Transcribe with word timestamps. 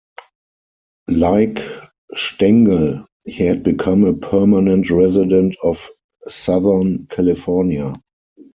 Like 1.11 1.59
Stengel, 2.15 3.05
he 3.23 3.45
had 3.45 3.61
become 3.61 4.03
a 4.03 4.15
permanent 4.15 4.89
resident 4.89 5.55
of 5.61 5.91
Southern 6.27 7.05
California. 7.05 7.93